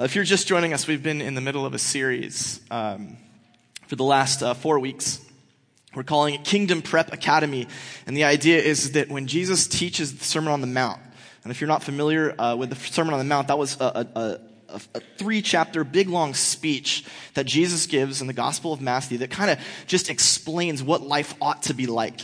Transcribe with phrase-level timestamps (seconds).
[0.00, 3.18] Uh, if you're just joining us, we've been in the middle of a series um,
[3.86, 5.20] for the last uh, four weeks.
[5.94, 7.68] We're calling it Kingdom Prep Academy.
[8.06, 10.98] And the idea is that when Jesus teaches the Sermon on the Mount,
[11.44, 14.08] and if you're not familiar uh, with the Sermon on the Mount, that was a,
[14.14, 14.18] a,
[14.70, 17.04] a, a three chapter, big long speech
[17.34, 21.34] that Jesus gives in the Gospel of Matthew that kind of just explains what life
[21.42, 22.20] ought to be like.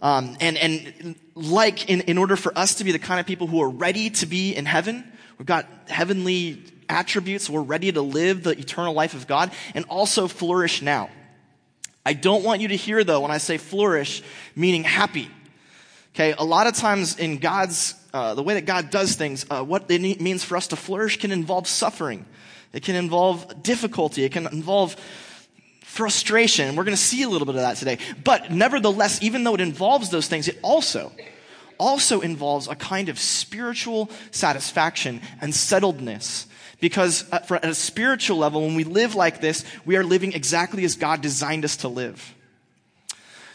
[0.00, 3.46] Um, and, and like in, in order for us to be the kind of people
[3.46, 5.04] who are ready to be in heaven,
[5.40, 7.48] We've got heavenly attributes.
[7.48, 11.08] We're ready to live the eternal life of God and also flourish now.
[12.04, 14.22] I don't want you to hear though when I say flourish,
[14.54, 15.30] meaning happy.
[16.14, 19.64] Okay, a lot of times in God's, uh, the way that God does things, uh,
[19.64, 22.26] what it means for us to flourish can involve suffering.
[22.74, 24.24] It can involve difficulty.
[24.24, 24.94] It can involve
[25.84, 26.76] frustration.
[26.76, 27.96] We're going to see a little bit of that today.
[28.22, 31.12] But nevertheless, even though it involves those things, it also
[31.80, 36.46] also involves a kind of spiritual satisfaction and settledness.
[36.78, 40.94] Because at a spiritual level, when we live like this, we are living exactly as
[40.94, 42.34] God designed us to live.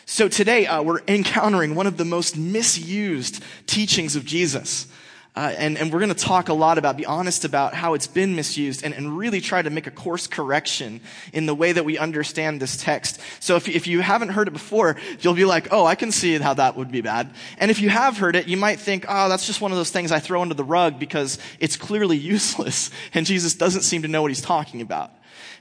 [0.05, 4.87] So today, uh, we're encountering one of the most misused teachings of Jesus.
[5.35, 8.07] Uh, and, and we're going to talk a lot about, be honest about how it's
[8.07, 11.01] been misused and, and really try to make a course correction
[11.33, 13.19] in the way that we understand this text.
[13.41, 16.37] So if, if you haven't heard it before, you'll be like, oh, I can see
[16.37, 17.33] how that would be bad.
[17.57, 19.91] And if you have heard it, you might think, oh, that's just one of those
[19.91, 24.07] things I throw under the rug because it's clearly useless and Jesus doesn't seem to
[24.07, 25.11] know what he's talking about.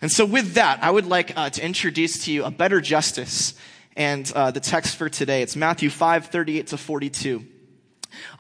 [0.00, 3.54] And so with that, I would like uh, to introduce to you a better justice
[3.96, 5.42] and uh, the text for today.
[5.42, 7.46] It's Matthew 5, 38 to 42.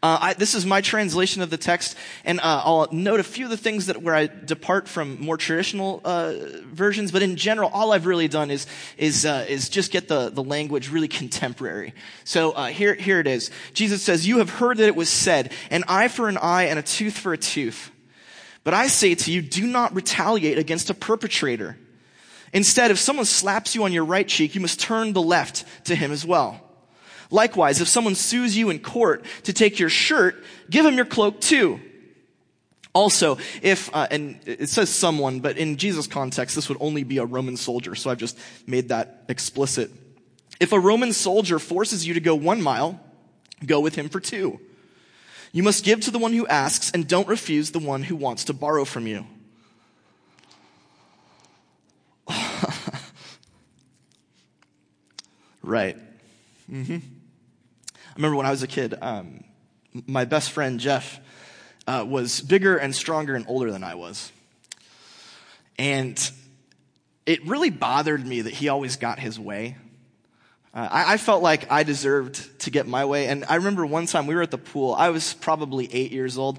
[0.02, 3.46] Uh, I, this is my translation of the text, and uh, I'll note a few
[3.46, 6.34] of the things that where I depart from more traditional uh,
[6.66, 7.10] versions.
[7.10, 8.66] But in general, all I've really done is
[8.98, 11.94] is uh, is just get the the language really contemporary.
[12.24, 13.50] So uh, here here it is.
[13.72, 16.78] Jesus says, "You have heard that it was said, an eye for an eye and
[16.78, 17.90] a tooth for a tooth.
[18.62, 21.76] But I say to you, do not retaliate against a perpetrator.
[22.52, 25.94] Instead, if someone slaps you on your right cheek, you must turn the left to
[25.94, 26.60] him as well."
[27.34, 31.40] Likewise, if someone sues you in court to take your shirt, give him your cloak
[31.40, 31.80] too.
[32.92, 37.18] Also, if, uh, and it says someone, but in Jesus' context, this would only be
[37.18, 39.90] a Roman soldier, so I've just made that explicit.
[40.60, 43.00] If a Roman soldier forces you to go one mile,
[43.66, 44.60] go with him for two.
[45.50, 48.44] You must give to the one who asks, and don't refuse the one who wants
[48.44, 49.26] to borrow from you.
[55.64, 55.98] right.
[56.70, 56.98] Mm-hmm.
[58.16, 59.44] Remember when I was a kid, um,
[60.06, 61.20] my best friend Jeff
[61.86, 64.30] uh, was bigger and stronger and older than I was.
[65.78, 66.30] And
[67.26, 69.76] it really bothered me that he always got his way.
[70.72, 73.28] Uh, I, I, felt like I deserved to get my way.
[73.28, 74.94] And I remember one time we were at the pool.
[74.94, 76.58] I was probably eight years old.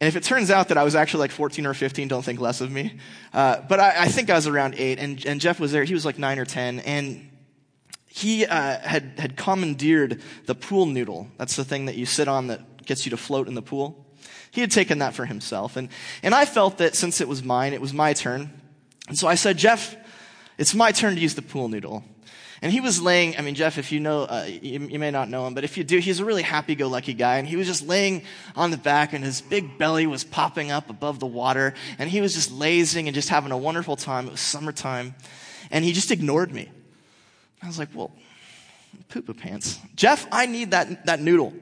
[0.00, 2.40] And if it turns out that I was actually like 14 or 15, don't think
[2.40, 2.98] less of me.
[3.32, 5.84] Uh, but I, I, think I was around eight, and, and Jeff was there.
[5.84, 6.80] He was like nine or 10.
[6.80, 7.30] And
[8.16, 11.26] he uh, had, had commandeered the pool noodle.
[11.36, 14.06] That's the thing that you sit on that gets you to float in the pool.
[14.52, 15.76] He had taken that for himself.
[15.76, 15.88] And,
[16.22, 18.52] and I felt that since it was mine, it was my turn.
[19.08, 19.96] And so I said, Jeff,
[20.58, 22.04] it's my turn to use the pool noodle.
[22.62, 25.28] And he was laying, I mean, Jeff, if you know, uh, you, you, may not
[25.28, 27.38] know him, but if you do, he's a really happy go lucky guy.
[27.38, 28.22] And he was just laying
[28.54, 31.74] on the back and his big belly was popping up above the water.
[31.98, 34.28] And he was just lazing and just having a wonderful time.
[34.28, 35.16] It was summertime.
[35.72, 36.70] And he just ignored me.
[37.64, 38.12] I was like, well,
[39.08, 39.78] poo poo pants.
[39.96, 41.54] Jeff, I need that, that noodle.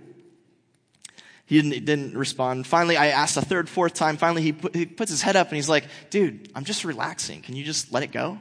[1.47, 2.67] He didn't, he didn't respond.
[2.67, 4.17] Finally, I asked a third, fourth time.
[4.17, 7.41] Finally, he, put, he puts his head up and he's like, dude, I'm just relaxing.
[7.43, 8.41] Can you just let it go?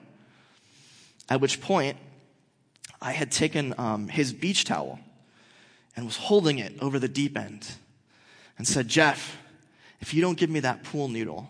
[1.29, 1.97] At which point,
[3.01, 4.99] I had taken um, his beach towel
[5.95, 7.67] and was holding it over the deep end
[8.57, 9.37] and said, Jeff,
[9.99, 11.49] if you don't give me that pool noodle,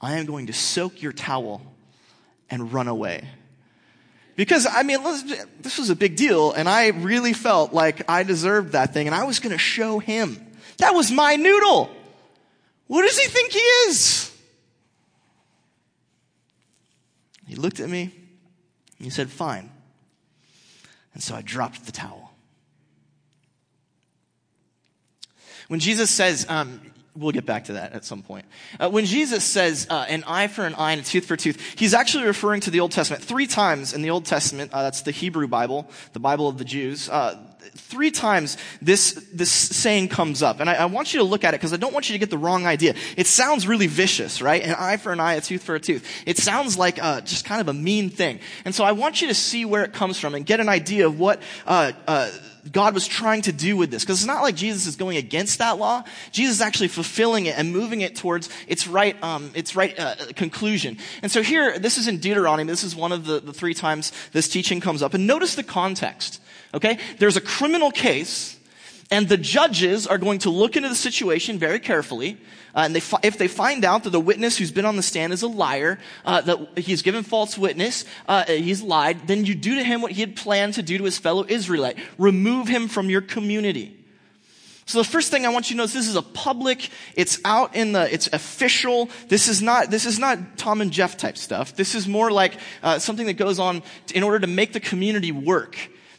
[0.00, 1.62] I am going to soak your towel
[2.50, 3.28] and run away.
[4.38, 5.02] Because, I mean,
[5.60, 9.16] this was a big deal, and I really felt like I deserved that thing, and
[9.16, 10.40] I was going to show him.
[10.76, 11.90] That was my noodle.
[12.86, 14.32] What does he think he is?
[17.48, 19.70] He looked at me, and he said, Fine.
[21.14, 22.32] And so I dropped the towel.
[25.66, 26.80] When Jesus says, um,
[27.18, 28.46] we'll get back to that at some point.
[28.78, 31.36] Uh, when Jesus says uh, an eye for an eye and a tooth for a
[31.36, 33.22] tooth, he's actually referring to the Old Testament.
[33.22, 36.64] Three times in the Old Testament, uh, that's the Hebrew Bible, the Bible of the
[36.64, 37.36] Jews, uh,
[37.74, 40.60] three times this, this saying comes up.
[40.60, 42.18] And I, I want you to look at it because I don't want you to
[42.18, 42.94] get the wrong idea.
[43.16, 44.62] It sounds really vicious, right?
[44.62, 46.06] An eye for an eye, a tooth for a tooth.
[46.26, 48.40] It sounds like uh, just kind of a mean thing.
[48.64, 51.06] And so I want you to see where it comes from and get an idea
[51.06, 52.30] of what uh, uh,
[52.70, 54.04] God was trying to do with this.
[54.04, 56.04] Because it's not like Jesus is going against that law.
[56.32, 60.14] Jesus is actually fulfilling it and moving it towards its right, um, its right uh,
[60.36, 60.98] conclusion.
[61.22, 62.68] And so here, this is in Deuteronomy.
[62.68, 65.14] This is one of the, the three times this teaching comes up.
[65.14, 66.40] And notice the context.
[66.74, 66.98] Okay?
[67.18, 68.56] There's a criminal case.
[69.10, 72.36] And the judges are going to look into the situation very carefully.
[72.74, 75.02] Uh, and they fi- if they find out that the witness who's been on the
[75.02, 79.54] stand is a liar, uh, that he's given false witness, uh, he's lied, then you
[79.54, 81.96] do to him what he had planned to do to his fellow Israelite.
[82.18, 83.96] Remove him from your community.
[84.84, 87.76] So the first thing I want you to is this is a public, it's out
[87.76, 89.08] in the, it's official.
[89.28, 91.74] This is not, this is not Tom and Jeff type stuff.
[91.74, 93.82] This is more like uh, something that goes on
[94.14, 95.76] in order to make the community work.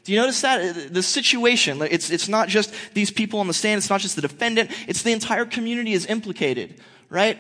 [0.10, 0.76] Do you notice that?
[0.76, 4.16] Uh, the situation, it's, it's not just these people on the stand, it's not just
[4.16, 7.38] the defendant, it's the entire community is implicated, right?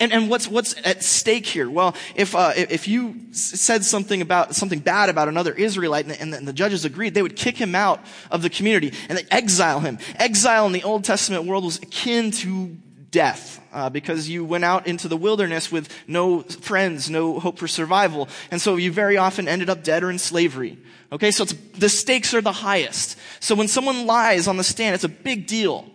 [0.00, 1.70] And, and what's, what's at stake here?
[1.70, 6.36] Well, if, uh, if you said something about, something bad about another Israelite and the,
[6.36, 9.78] and the judges agreed, they would kick him out of the community and they exile
[9.78, 10.00] him.
[10.16, 12.76] Exile in the Old Testament world was akin to
[13.10, 17.68] death uh, because you went out into the wilderness with no friends, no hope for
[17.68, 18.28] survival.
[18.50, 20.78] And so you very often ended up dead or in slavery.
[21.12, 23.18] Okay, so the stakes are the highest.
[23.40, 25.86] So when someone lies on the stand, it's a big deal.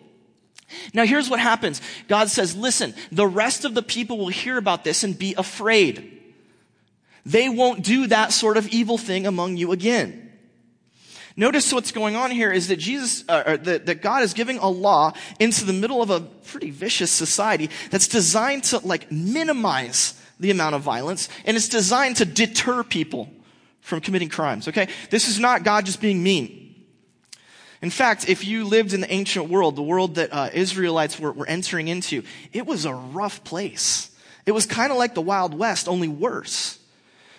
[0.94, 1.82] Now here's what happens.
[2.08, 6.12] God says, listen, the rest of the people will hear about this and be afraid.
[7.26, 10.25] They won't do that sort of evil thing among you again.
[11.38, 14.70] Notice what's going on here is that Jesus, uh, that, that God is giving a
[14.70, 20.52] law into the middle of a pretty vicious society that's designed to like minimize the
[20.52, 23.30] amount of violence and it's designed to deter people
[23.82, 24.88] from committing crimes, okay?
[25.10, 26.74] This is not God just being mean.
[27.82, 31.34] In fact, if you lived in the ancient world, the world that uh, Israelites were,
[31.34, 32.24] were entering into,
[32.54, 34.10] it was a rough place.
[34.46, 36.80] It was kind of like the Wild West, only worse.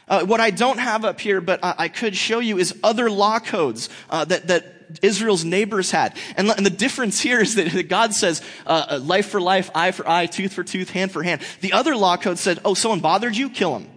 [0.08, 3.40] Uh, what I don't have up here, but I, could show you, is other law
[3.40, 4.64] codes uh, that, that
[5.02, 6.16] Israel's neighbors had.
[6.36, 9.68] And, and, the difference here is that, that God says, uh, uh, life for life,
[9.74, 11.42] eye for eye, tooth for tooth, hand for hand.
[11.60, 13.50] The other law code said, oh, someone bothered you?
[13.50, 13.90] Kill him.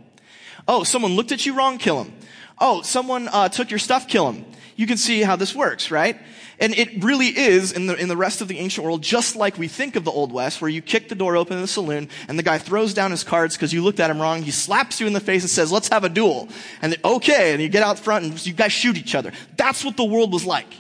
[0.67, 1.77] Oh, someone looked at you wrong?
[1.77, 2.13] Kill him
[2.59, 4.45] oh, someone uh, took your stuff, kill him.
[4.79, 6.17] You can see how this works, right?
[6.57, 9.57] And it really is, in the, in the rest of the ancient world, just like
[9.57, 12.07] we think of the Old West, where you kick the door open in the saloon,
[12.29, 14.41] and the guy throws down his cards because you looked at him wrong.
[14.41, 16.47] He slaps you in the face and says, let's have a duel.
[16.81, 19.33] And okay, and you get out front and you guys shoot each other.
[19.57, 20.73] That's what the world was like.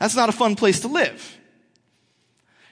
[0.00, 1.38] That's not a fun place to live.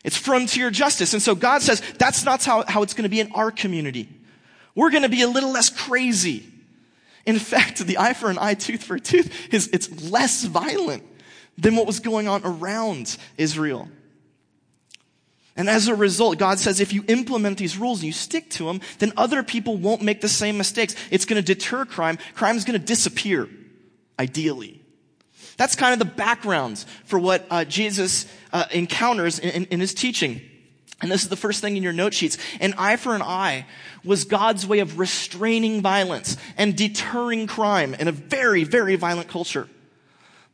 [0.03, 1.13] It's frontier justice.
[1.13, 4.09] And so God says, that's not how, how it's going to be in our community.
[4.75, 6.52] We're going to be a little less crazy.
[7.27, 11.05] In fact, the eye for an eye, tooth for a tooth is, it's less violent
[11.57, 13.89] than what was going on around Israel.
[15.55, 18.65] And as a result, God says if you implement these rules and you stick to
[18.65, 20.95] them, then other people won't make the same mistakes.
[21.11, 22.19] It's going to deter crime.
[22.35, 23.49] Crime is going to disappear,
[24.19, 24.81] ideally.
[25.59, 29.93] That's kind of the background for what uh, Jesus uh, encounters in, in, in his
[29.93, 30.41] teaching.
[31.03, 32.39] And this is the first thing in your note sheets.
[32.61, 33.67] An eye for an eye
[34.05, 39.69] was God's way of restraining violence and deterring crime in a very, very violent culture.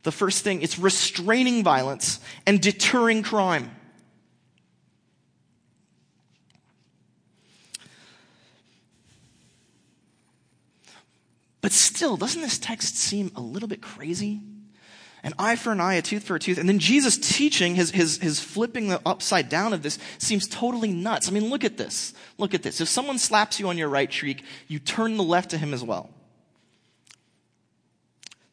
[0.03, 3.69] The first thing, it's restraining violence and deterring crime.
[11.61, 14.41] But still, doesn't this text seem a little bit crazy?
[15.23, 16.57] An eye for an eye, a tooth for a tooth.
[16.57, 20.91] And then Jesus teaching his, his, his flipping the upside down of this seems totally
[20.91, 21.27] nuts.
[21.27, 22.13] I mean, look at this.
[22.37, 22.79] Look at this.
[22.79, 25.83] If someone slaps you on your right cheek, you turn the left to him as
[25.83, 26.09] well.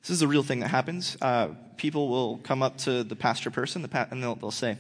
[0.03, 1.17] This is a real thing that happens.
[1.21, 4.79] Uh, people will come up to the pastor person the pa- and they'll, they'll say,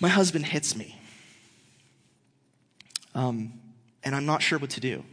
[0.00, 0.98] My husband hits me.
[3.14, 3.54] Um,
[4.04, 5.04] and I'm not sure what to do.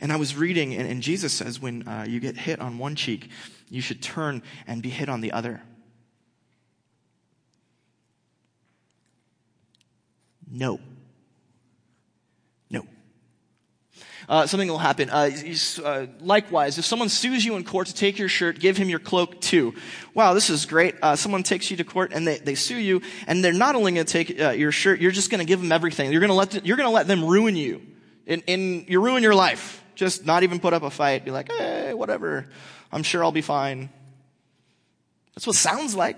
[0.00, 2.94] And I was reading, and, and Jesus says when uh, you get hit on one
[2.94, 3.30] cheek,
[3.68, 5.60] you should turn and be hit on the other.
[10.50, 10.80] No.
[12.70, 12.86] No.
[14.28, 15.10] Uh, something will happen.
[15.10, 15.30] Uh,
[15.84, 18.98] uh, likewise, if someone sues you in court to take your shirt, give him your
[19.00, 19.74] cloak too.
[20.14, 20.94] Wow, this is great.
[21.02, 23.92] Uh, someone takes you to court and they, they sue you, and they're not only
[23.92, 26.12] going to take uh, your shirt, you're just going to give them everything.
[26.12, 27.82] You're going to let them, you're going to let them ruin you.
[28.26, 29.82] And, in you ruin your life.
[29.98, 31.24] Just not even put up a fight.
[31.24, 32.46] Be like, hey, whatever.
[32.92, 33.90] I'm sure I'll be fine.
[35.34, 36.16] That's what sounds like.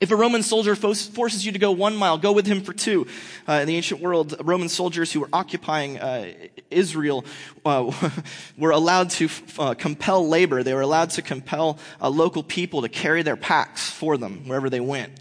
[0.00, 3.06] If a Roman soldier forces you to go one mile, go with him for two.
[3.48, 6.32] Uh, in the ancient world, Roman soldiers who were occupying uh,
[6.68, 7.24] Israel
[7.64, 7.92] uh,
[8.58, 9.28] were allowed to
[9.60, 10.64] uh, compel labor.
[10.64, 14.68] They were allowed to compel uh, local people to carry their packs for them wherever
[14.68, 15.12] they went.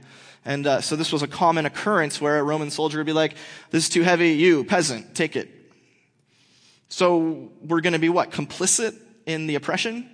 [0.44, 3.36] And uh, so this was a common occurrence where a Roman soldier would be like,
[3.70, 4.30] "This is too heavy.
[4.32, 5.57] You peasant, take it."
[6.90, 10.10] So we're going to be what complicit in the oppression?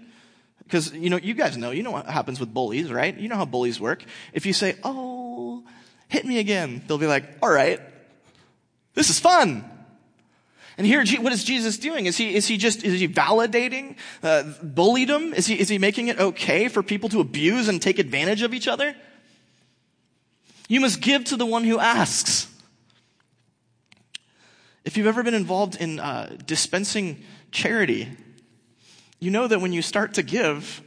[0.64, 3.16] Because, you know, you guys know, you know what happens with bullies, right?
[3.16, 4.04] You know how bullies work.
[4.34, 5.64] If you say, oh,
[6.08, 7.80] hit me again, they'll be like, all right,
[8.94, 9.70] this is fun.
[10.78, 12.08] And here, what is Jesus doing?
[12.08, 15.34] Is he, is he just, is he validating, uh, bulliedom?
[15.36, 18.56] Is he, is he making it okay for people to abuse and take advantage of
[18.56, 18.96] each other?
[20.68, 22.48] You must give to the one who asks.
[24.86, 28.10] If you've ever been involved in uh, dispensing charity,
[29.20, 30.82] you know that when you start to give,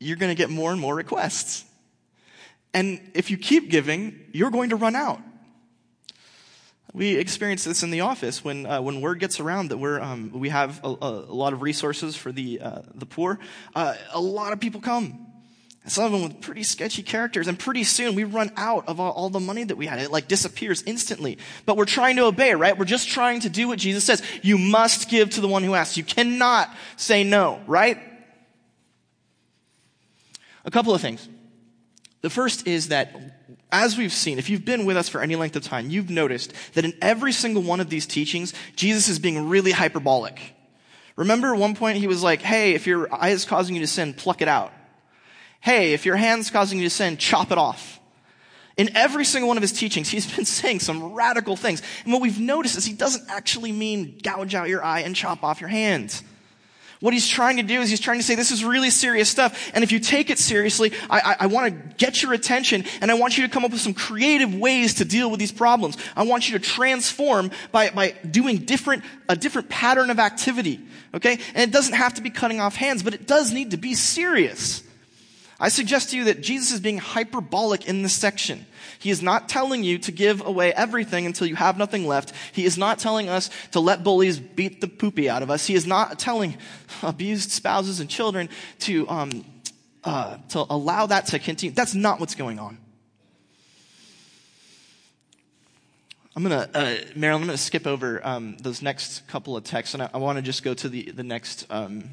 [0.00, 1.64] you're going to get more and more requests.
[2.74, 5.20] And if you keep giving, you're going to run out.
[6.92, 10.32] We experience this in the office when uh, when word gets around that we're um,
[10.32, 13.38] we have a, a, lot of resources for the uh, the poor.
[13.74, 15.26] Uh, a lot of people come,
[15.90, 19.12] some of them with pretty sketchy characters, and pretty soon we run out of all,
[19.12, 19.98] all, the money that we had.
[19.98, 21.38] It like disappears instantly.
[21.66, 22.76] But we're trying to obey, right?
[22.76, 24.22] We're just trying to do what Jesus says.
[24.42, 25.96] You must give to the one who asks.
[25.96, 27.98] You cannot say no, right?
[30.64, 31.28] A couple of things.
[32.20, 33.14] The first is that,
[33.70, 36.52] as we've seen, if you've been with us for any length of time, you've noticed
[36.74, 40.40] that in every single one of these teachings, Jesus is being really hyperbolic.
[41.16, 44.14] Remember one point he was like, hey, if your eye is causing you to sin,
[44.14, 44.72] pluck it out.
[45.60, 48.00] Hey, if your hand's causing you to sin, chop it off.
[48.76, 51.82] In every single one of his teachings, he's been saying some radical things.
[52.04, 55.42] And what we've noticed is he doesn't actually mean gouge out your eye and chop
[55.42, 56.22] off your hands.
[57.00, 59.70] What he's trying to do is he's trying to say this is really serious stuff.
[59.72, 63.10] And if you take it seriously, I, I, I want to get your attention and
[63.10, 65.96] I want you to come up with some creative ways to deal with these problems.
[66.16, 70.80] I want you to transform by, by doing different, a different pattern of activity.
[71.14, 71.38] Okay?
[71.54, 73.94] And it doesn't have to be cutting off hands, but it does need to be
[73.94, 74.82] serious.
[75.60, 78.64] I suggest to you that Jesus is being hyperbolic in this section.
[79.00, 82.32] He is not telling you to give away everything until you have nothing left.
[82.52, 85.66] He is not telling us to let bullies beat the poopy out of us.
[85.66, 86.56] He is not telling
[87.02, 88.48] abused spouses and children
[88.80, 89.44] to, um,
[90.04, 91.74] uh, to allow that to continue.
[91.74, 92.78] That's not what's going on.
[96.36, 100.04] I'm gonna, uh, Marilyn, I'm gonna skip over um, those next couple of texts, and
[100.04, 102.10] I, I want to just go to the the next um,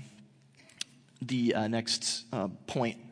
[1.22, 3.05] the uh, next uh, point.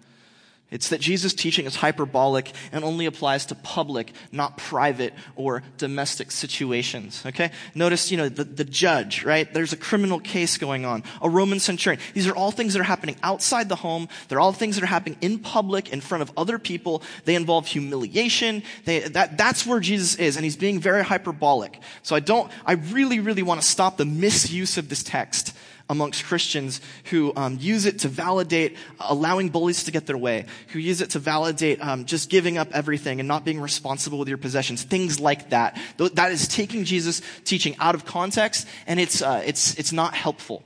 [0.73, 6.31] It's that Jesus' teaching is hyperbolic and only applies to public, not private or domestic
[6.31, 7.21] situations.
[7.27, 7.51] Okay?
[7.75, 9.53] Notice, you know, the, the judge, right?
[9.53, 11.03] There's a criminal case going on.
[11.21, 12.01] A Roman centurion.
[12.15, 14.09] These are all things that are happening outside the home.
[14.27, 17.03] They're all things that are happening in public, in front of other people.
[17.25, 18.63] They involve humiliation.
[18.85, 21.79] They, that, that's where Jesus is, and he's being very hyperbolic.
[22.01, 25.55] So I don't, I really, really want to stop the misuse of this text
[25.93, 30.79] amongst Christians who um, use it to validate allowing bullies to get their way, who
[30.79, 34.37] use it to validate um, just giving up everything and not being responsible with your
[34.37, 35.79] possessions, things like that.
[35.97, 40.63] That is taking Jesus' teaching out of context, and it's uh, it's it's not helpful.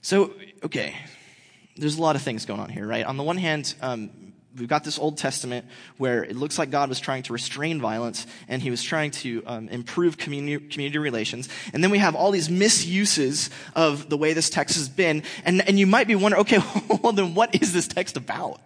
[0.00, 0.32] So,
[0.62, 0.94] okay,
[1.76, 3.04] there's a lot of things going on here, right?
[3.04, 4.10] On the one hand, um,
[4.58, 8.26] we've got this Old Testament where it looks like God was trying to restrain violence
[8.48, 11.48] and he was trying to um, improve community, community relations.
[11.72, 15.22] And then we have all these misuses of the way this text has been.
[15.44, 16.58] And, and you might be wondering, okay,
[17.02, 18.60] well, then what is this text about?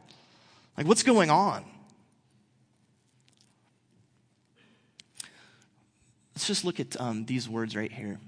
[0.76, 1.64] Like, what's going on?
[6.34, 8.20] Let's just look at um, these words right here.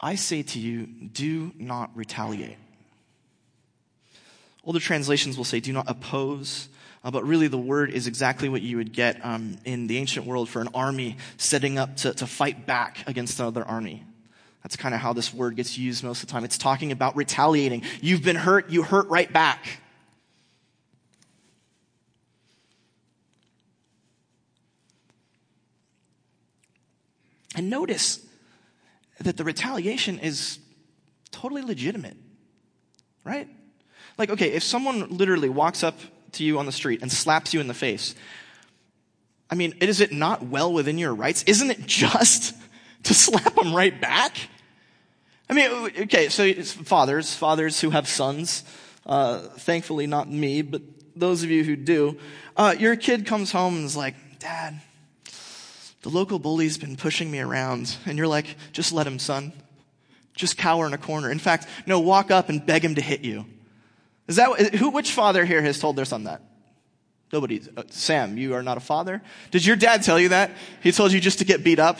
[0.00, 2.56] I say to you, do not retaliate.
[4.64, 6.68] Older translations will say, do not oppose.
[7.04, 10.24] Uh, but really, the word is exactly what you would get um, in the ancient
[10.24, 14.04] world for an army setting up to, to fight back against another army.
[14.62, 16.44] That's kind of how this word gets used most of the time.
[16.44, 17.82] It's talking about retaliating.
[18.00, 19.80] You've been hurt, you hurt right back.
[27.56, 28.24] And notice
[29.20, 30.58] that the retaliation is
[31.32, 32.16] totally legitimate,
[33.24, 33.48] right?
[34.18, 35.98] Like, okay, if someone literally walks up
[36.32, 38.14] to you on the street and slaps you in the face,
[39.50, 41.42] I mean, is it not well within your rights?
[41.44, 42.54] Isn't it just
[43.04, 44.36] to slap them right back?
[45.50, 45.70] I mean,
[46.02, 48.64] okay, so fathers, fathers who have sons,
[49.04, 50.80] uh, thankfully not me, but
[51.14, 52.16] those of you who do,
[52.56, 54.80] uh, your kid comes home and is like, Dad,
[56.02, 57.96] the local bully's been pushing me around.
[58.06, 59.52] And you're like, just let him, son.
[60.34, 61.30] Just cower in a corner.
[61.30, 63.44] In fact, no, walk up and beg him to hit you.
[64.32, 64.88] Is that who?
[64.88, 66.40] Which father here has told their son that?
[67.34, 67.60] Nobody.
[67.76, 69.20] Uh, Sam, you are not a father.
[69.50, 70.52] Did your dad tell you that?
[70.82, 71.98] He told you just to get beat up.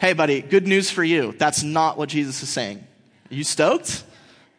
[0.00, 1.34] Hey, buddy, good news for you.
[1.36, 2.86] That's not what Jesus is saying.
[3.32, 4.04] Are you stoked?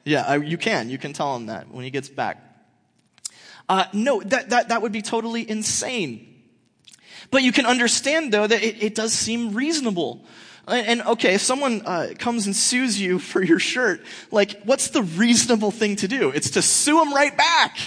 [0.03, 0.89] Yeah, I, you can.
[0.89, 2.43] You can tell him that when he gets back.
[3.69, 6.43] Uh, no, that, that, that would be totally insane.
[7.31, 10.25] But you can understand, though, that it, it does seem reasonable.
[10.67, 15.01] And, okay, if someone uh, comes and sues you for your shirt, like, what's the
[15.01, 16.29] reasonable thing to do?
[16.31, 17.77] It's to sue them right back.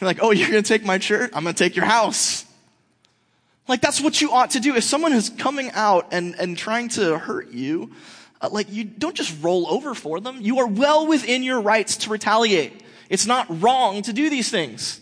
[0.00, 1.32] You're like, oh, you're going to take my shirt?
[1.34, 2.46] I'm going to take your house.
[3.68, 4.74] Like, that's what you ought to do.
[4.74, 7.92] If someone is coming out and, and trying to hurt you,
[8.40, 10.38] uh, like, you don't just roll over for them.
[10.40, 12.82] You are well within your rights to retaliate.
[13.10, 15.00] It's not wrong to do these things.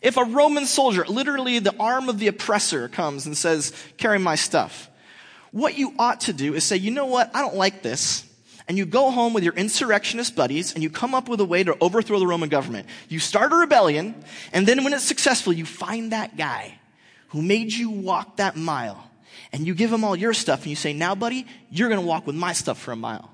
[0.00, 4.34] If a Roman soldier, literally the arm of the oppressor, comes and says, carry my
[4.34, 4.90] stuff,
[5.52, 7.30] what you ought to do is say, you know what?
[7.34, 8.26] I don't like this.
[8.68, 11.62] And you go home with your insurrectionist buddies and you come up with a way
[11.62, 12.88] to overthrow the Roman government.
[13.08, 14.14] You start a rebellion,
[14.52, 16.78] and then when it's successful, you find that guy
[17.28, 19.10] who made you walk that mile
[19.52, 22.06] and you give him all your stuff and you say, now buddy, you're going to
[22.06, 23.30] walk with my stuff for a mile.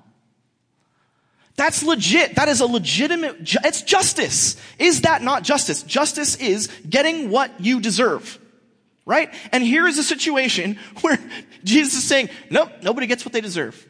[1.55, 2.35] That's legit.
[2.35, 4.55] That is a legitimate, ju- it's justice.
[4.79, 5.83] Is that not justice?
[5.83, 8.38] Justice is getting what you deserve.
[9.09, 9.33] Right?
[9.51, 11.17] And here is a situation where
[11.63, 13.87] Jesus is saying, nope, nobody gets what they deserve.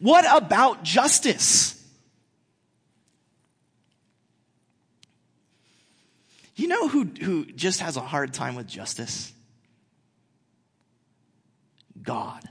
[0.00, 1.78] What about justice?
[6.56, 9.30] You know who, who just has a hard time with justice?
[12.02, 12.48] God.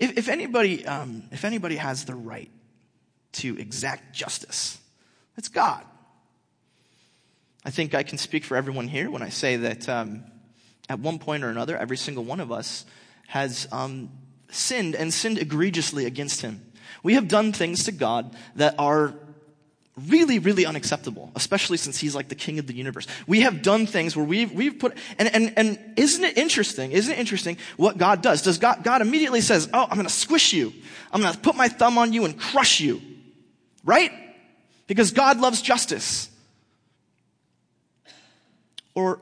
[0.00, 2.50] If, if anybody, um, if anybody has the right
[3.34, 4.78] to exact justice,
[5.36, 5.84] it's God.
[7.64, 10.24] I think I can speak for everyone here when I say that um,
[10.88, 12.84] at one point or another, every single one of us
[13.28, 14.10] has um,
[14.50, 16.64] sinned and sinned egregiously against Him.
[17.02, 19.14] We have done things to God that are
[20.08, 23.06] really, really unacceptable, especially since he's like the king of the universe.
[23.26, 26.92] We have done things where we've, we've put, and, and, and isn't it interesting?
[26.92, 28.42] Isn't it interesting what God does?
[28.42, 30.72] Does God, God immediately says, Oh, I'm going to squish you.
[31.12, 33.02] I'm going to put my thumb on you and crush you.
[33.84, 34.12] Right?
[34.86, 36.29] Because God loves justice.
[39.00, 39.20] Or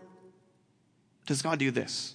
[1.27, 2.15] does God do this?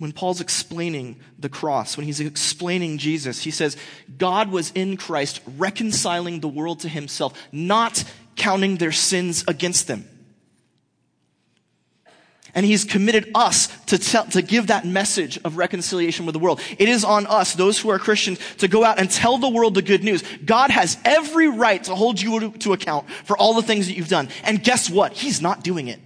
[0.00, 3.76] when Paul's explaining the cross, when he's explaining Jesus, he says,
[4.16, 8.02] God was in Christ reconciling the world to himself, not
[8.34, 10.08] counting their sins against them.
[12.54, 16.60] And he's committed us to tell, to give that message of reconciliation with the world.
[16.78, 19.74] It is on us, those who are Christians, to go out and tell the world
[19.74, 20.22] the good news.
[20.44, 24.08] God has every right to hold you to, account for all the things that you've
[24.08, 24.28] done.
[24.44, 25.12] And guess what?
[25.12, 26.00] He's not doing it.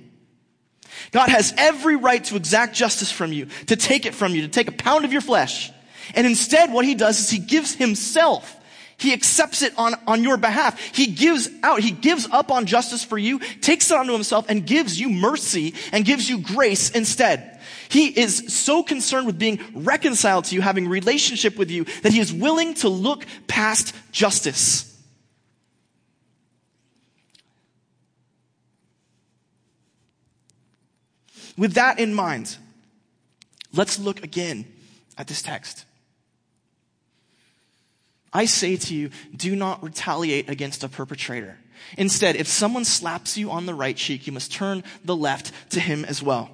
[1.12, 4.48] God has every right to exact justice from you, to take it from you, to
[4.48, 5.70] take a pound of your flesh.
[6.14, 8.56] And instead, what he does is he gives himself.
[8.96, 10.80] He accepts it on, on your behalf.
[10.94, 14.66] He gives out, he gives up on justice for you, takes it onto himself, and
[14.66, 17.60] gives you mercy and gives you grace instead.
[17.88, 22.20] He is so concerned with being reconciled to you, having relationship with you, that he
[22.20, 24.90] is willing to look past justice.
[31.56, 32.56] With that in mind,
[33.72, 34.66] let's look again
[35.16, 35.84] at this text.
[38.34, 41.56] I say to you, do not retaliate against a perpetrator.
[41.96, 45.80] Instead, if someone slaps you on the right cheek, you must turn the left to
[45.80, 46.50] him as well.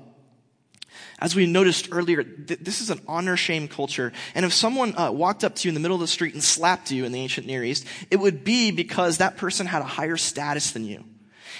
[1.19, 4.12] As we noticed earlier, th- this is an honor shame culture.
[4.35, 6.43] And if someone uh, walked up to you in the middle of the street and
[6.43, 9.87] slapped you in the ancient Near East, it would be because that person had a
[9.87, 11.05] higher status than you.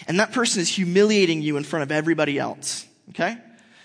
[0.09, 2.87] And that person is humiliating you in front of everybody else.
[3.11, 3.37] Okay?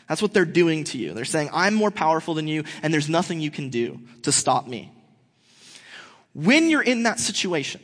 [0.07, 1.13] That's what they're doing to you.
[1.13, 4.67] They're saying, I'm more powerful than you, and there's nothing you can do to stop
[4.67, 4.91] me.
[6.35, 7.79] When you're in that situation,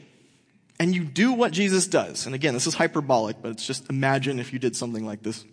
[0.78, 4.40] and you do what Jesus does, and again, this is hyperbolic, but it's just imagine
[4.40, 5.46] if you did something like this.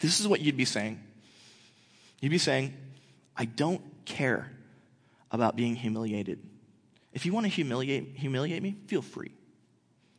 [0.00, 0.98] This is what you'd be saying.
[2.20, 2.72] You'd be saying,
[3.36, 4.50] I don't care
[5.30, 6.42] about being humiliated.
[7.12, 9.32] If you want to humiliate, humiliate me, feel free.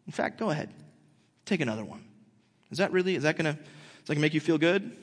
[0.06, 0.70] In fact, go ahead.
[1.46, 2.04] Take another one.
[2.70, 4.96] Is that really, is that gonna, is that gonna make you feel good?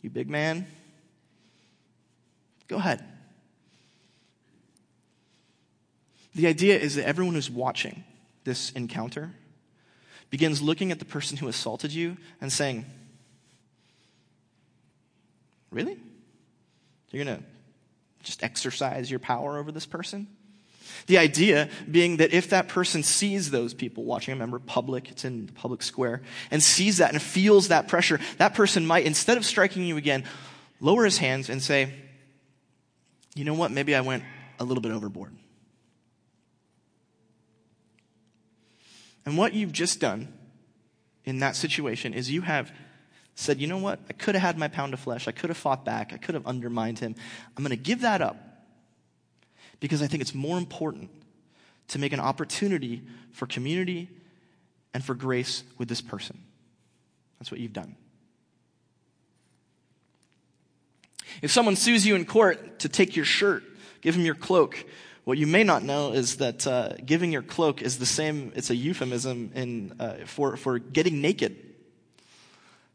[0.00, 0.66] You big man?
[2.66, 3.04] Go ahead.
[6.34, 8.04] The idea is that everyone who's watching
[8.44, 9.32] this encounter
[10.30, 12.86] begins looking at the person who assaulted you and saying,
[15.70, 15.96] Really?
[17.10, 17.42] You're going to
[18.22, 20.26] just exercise your power over this person?
[21.06, 25.24] The idea being that if that person sees those people watching, I remember public, it's
[25.24, 29.36] in the public square, and sees that and feels that pressure, that person might, instead
[29.36, 30.24] of striking you again,
[30.80, 31.92] lower his hands and say,
[33.34, 34.22] you know what, maybe I went
[34.60, 35.32] a little bit overboard.
[39.24, 40.32] And what you've just done
[41.24, 42.72] in that situation is you have
[43.34, 45.56] said, you know what, I could have had my pound of flesh, I could have
[45.56, 47.14] fought back, I could have undermined him.
[47.56, 48.36] I'm going to give that up
[49.80, 51.10] because I think it's more important
[51.88, 54.08] to make an opportunity for community
[54.94, 56.38] and for grace with this person.
[57.38, 57.96] That's what you've done.
[61.40, 63.64] If someone sues you in court to take your shirt,
[64.02, 64.84] give him your cloak,
[65.24, 68.70] what you may not know is that uh, giving your cloak is the same, it's
[68.70, 71.56] a euphemism in, uh, for, for getting naked.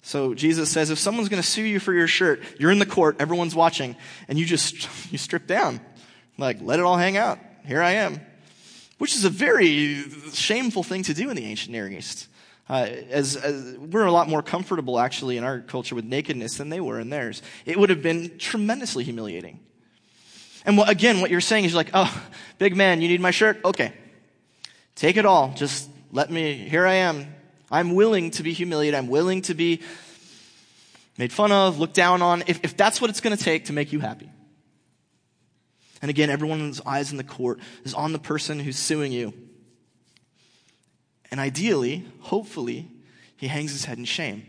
[0.02, 2.86] So Jesus says if someone's going to sue you for your shirt, you're in the
[2.86, 3.96] court, everyone's watching,
[4.28, 5.80] and you just you strip down.
[6.38, 7.40] Like, let it all hang out.
[7.66, 8.22] Here I am.
[9.00, 12.28] Which is a very shameful thing to do in the ancient Near East.
[12.70, 16.70] Uh, as, as, we're a lot more comfortable actually in our culture with nakedness than
[16.70, 17.42] they were in theirs.
[17.66, 19.60] It would have been tremendously humiliating.
[20.68, 22.28] And what, again, what you're saying is you're like, oh,
[22.60, 23.62] big man, you need my shirt?
[23.64, 23.94] Okay.
[24.96, 25.54] Take it all.
[25.56, 27.34] Just let me, here I am.
[27.72, 28.98] I'm willing to be humiliated.
[28.98, 29.82] I'm willing to be
[31.18, 33.74] made fun of, looked down on, if, if that's what it's going to take to
[33.74, 34.30] make you happy.
[36.02, 39.34] And again, everyone's eyes in the court is on the person who's suing you.
[41.32, 42.92] And ideally, hopefully,
[43.38, 44.46] he hangs his head in shame,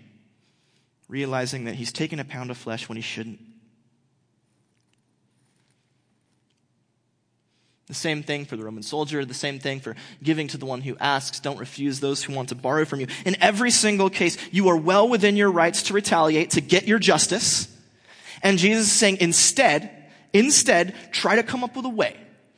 [1.09, 3.41] realizing that he's taken a pound of flesh when he shouldn't.
[7.89, 10.83] The same thing for the Roman soldier, the same thing for giving to the one
[10.83, 11.41] who asks.
[11.41, 13.07] Don't refuse those who want to borrow from you.
[13.25, 16.99] In every single case, you are well within your rights to retaliate, to get your
[16.99, 17.75] justice.
[18.43, 19.99] And Jesus is saying, instead,
[20.33, 22.17] Instead, try to come up with a way.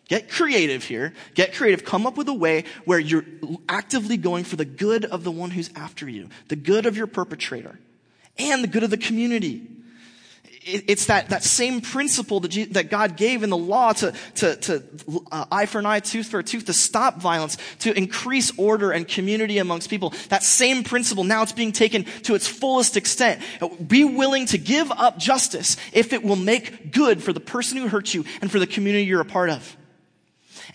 [0.09, 1.13] Get creative here.
[1.35, 1.85] Get creative.
[1.85, 3.25] Come up with a way where you're
[3.69, 7.07] actively going for the good of the one who's after you, the good of your
[7.07, 7.79] perpetrator,
[8.39, 9.69] and the good of the community
[10.63, 14.83] it's that, that same principle that, that God gave in the law to, to, to
[15.33, 18.91] uh, eye for an eye, tooth for a tooth, to stop violence, to increase order
[18.91, 20.13] and community amongst people.
[20.29, 23.43] That same principle, now it's being taken to its fullest extent.
[23.87, 27.89] Be willing to give up justice if it will make good for the person who
[27.89, 29.77] hurt you and for the community you're a part of.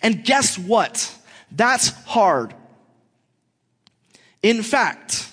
[0.02, 1.14] And guess what?
[1.52, 2.54] That's hard.
[4.42, 5.30] In fact,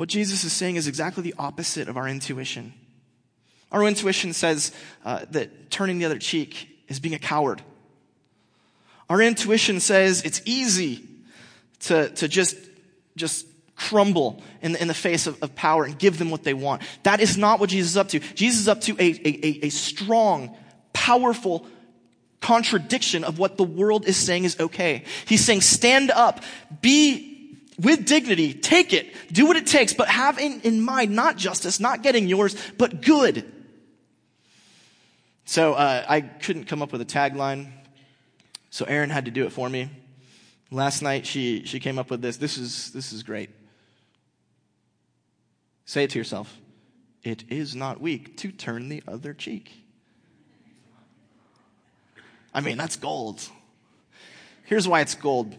[0.00, 2.72] what Jesus is saying is exactly the opposite of our intuition.
[3.70, 4.72] Our intuition says
[5.04, 7.60] uh, that turning the other cheek is being a coward.
[9.10, 11.06] Our intuition says it's easy
[11.80, 12.56] to, to just,
[13.14, 16.54] just crumble in the, in the face of, of power and give them what they
[16.54, 16.80] want.
[17.02, 18.20] That is not what Jesus is up to.
[18.20, 20.56] Jesus is up to a, a, a strong,
[20.94, 21.66] powerful
[22.40, 25.04] contradiction of what the world is saying is okay.
[25.26, 26.42] He's saying, stand up,
[26.80, 27.29] be
[27.80, 31.80] with dignity, take it, do what it takes, but have in, in mind not justice,
[31.80, 33.50] not getting yours, but good.
[35.46, 37.70] So uh, I couldn't come up with a tagline,
[38.68, 39.88] so Erin had to do it for me.
[40.70, 42.36] Last night she, she came up with this.
[42.36, 43.50] This is, this is great.
[45.86, 46.56] Say it to yourself.
[47.22, 49.72] It is not weak to turn the other cheek.
[52.52, 53.42] I mean, that's gold.
[54.64, 55.54] Here's why it's gold.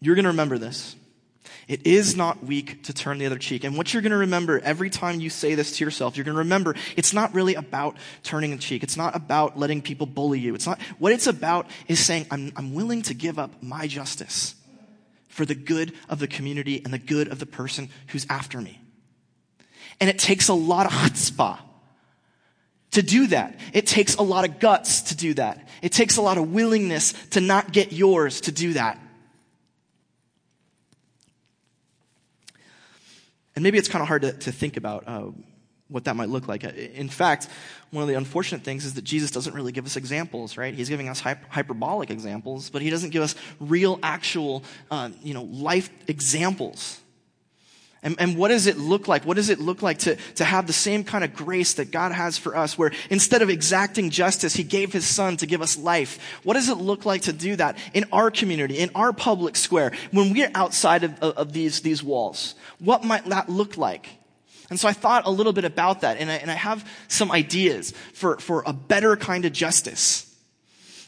[0.00, 0.96] You're going to remember this.
[1.68, 3.64] It is not weak to turn the other cheek.
[3.64, 6.34] And what you're going to remember every time you say this to yourself, you're going
[6.34, 8.82] to remember it's not really about turning the cheek.
[8.82, 10.54] It's not about letting people bully you.
[10.54, 14.56] It's not, what it's about is saying, I'm, I'm willing to give up my justice
[15.28, 18.80] for the good of the community and the good of the person who's after me.
[20.00, 21.58] And it takes a lot of chutzpah
[22.92, 23.58] to do that.
[23.72, 25.68] It takes a lot of guts to do that.
[25.82, 28.98] It takes a lot of willingness to not get yours to do that.
[33.56, 35.30] And maybe it's kind of hard to, to think about uh,
[35.88, 36.62] what that might look like.
[36.64, 37.48] In fact,
[37.90, 40.72] one of the unfortunate things is that Jesus doesn't really give us examples, right?
[40.72, 45.42] He's giving us hyperbolic examples, but he doesn't give us real, actual, uh, you know,
[45.42, 47.00] life examples.
[48.02, 49.26] And, and what does it look like?
[49.26, 52.12] What does it look like to, to have the same kind of grace that God
[52.12, 55.76] has for us, where instead of exacting justice, He gave His Son to give us
[55.76, 56.18] life?
[56.42, 59.92] What does it look like to do that in our community, in our public square,
[60.12, 62.54] when we're outside of, of, these, these walls?
[62.78, 64.08] What might that look like?
[64.70, 67.30] And so I thought a little bit about that, and I, and I have some
[67.30, 70.29] ideas for, for a better kind of justice.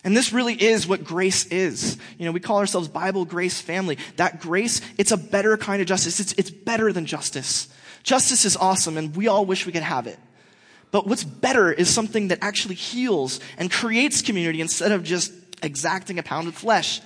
[0.04, 1.96] And this really is what grace is.
[2.18, 3.98] You know, we call ourselves Bible grace family.
[4.16, 6.18] That grace, it's a better kind of justice.
[6.18, 7.68] It's, it's better than justice.
[8.02, 10.18] Justice is awesome and we all wish we could have it.
[10.90, 16.18] But what's better is something that actually heals and creates community instead of just exacting
[16.18, 17.00] a pound of flesh.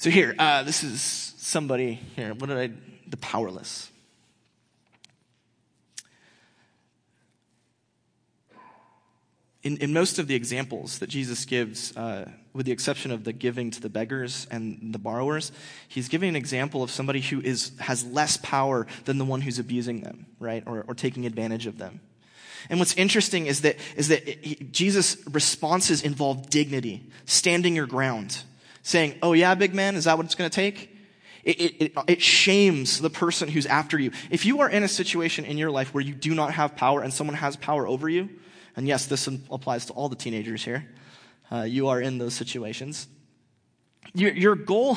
[0.00, 2.32] So here, uh, this is somebody here.
[2.34, 2.70] What did I?
[3.06, 3.90] The powerless.
[9.68, 13.34] In, in most of the examples that Jesus gives, uh, with the exception of the
[13.34, 15.52] giving to the beggars and the borrowers,
[15.88, 19.58] he's giving an example of somebody who is, has less power than the one who's
[19.58, 20.62] abusing them, right?
[20.66, 22.00] Or, or taking advantage of them.
[22.70, 28.42] And what's interesting is that, is that he, Jesus' responses involve dignity, standing your ground,
[28.82, 30.96] saying, Oh, yeah, big man, is that what it's going to take?
[31.44, 34.12] It, it, it, shames the person who's after you.
[34.30, 37.02] If you are in a situation in your life where you do not have power
[37.02, 38.30] and someone has power over you,
[38.78, 40.88] and yes, this applies to all the teenagers here,
[41.50, 43.08] uh, you are in those situations.
[44.14, 44.96] Your, your goal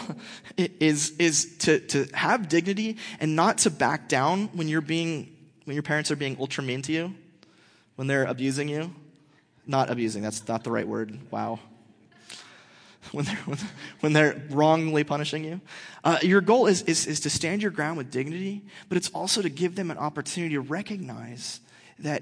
[0.56, 5.74] is, is to, to have dignity and not to back down when you're being, when
[5.74, 7.16] your parents are being ultra mean to you
[7.96, 8.94] when they're abusing you.
[9.66, 11.18] Not abusing, that's not the right word.
[11.32, 11.60] Wow.
[13.14, 13.58] When they're,
[14.02, 15.60] when they're wrongly punishing you.
[16.04, 19.42] Uh, your goal is, is, is to stand your ground with dignity, but it's also
[19.42, 21.62] to give them an opportunity to recognize
[21.98, 22.22] that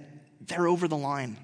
[0.50, 1.38] they're over the line.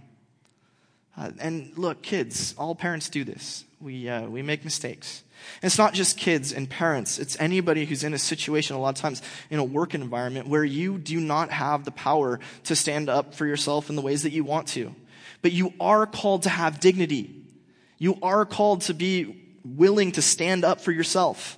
[1.17, 3.63] Uh, and look, kids, all parents do this.
[3.79, 5.23] We, uh, we make mistakes.
[5.61, 8.97] And it's not just kids and parents, it's anybody who's in a situation, a lot
[8.97, 13.09] of times in a work environment, where you do not have the power to stand
[13.09, 14.93] up for yourself in the ways that you want to.
[15.41, 17.43] But you are called to have dignity.
[17.97, 21.57] You are called to be willing to stand up for yourself.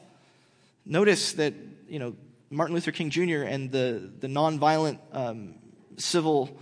[0.86, 1.54] Notice that,
[1.88, 2.16] you know,
[2.50, 3.44] Martin Luther King Jr.
[3.44, 5.56] and the, the nonviolent um,
[5.98, 6.58] civil,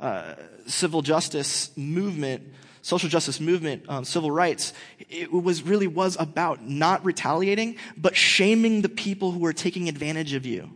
[0.00, 0.34] uh,
[0.68, 2.42] civil justice movement,
[2.82, 8.82] social justice movement, um, civil rights, it was really was about not retaliating, but shaming
[8.82, 10.70] the people who were taking advantage of you,